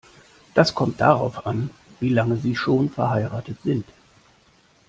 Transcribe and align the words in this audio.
Das 0.55 0.73
kommt 0.73 0.99
darauf 0.99 1.45
an, 1.45 1.69
wie 1.99 2.09
lange 2.09 2.35
Sie 2.37 2.55
schon 2.55 2.89
verheiratet 2.89 3.59
sind. 3.63 3.85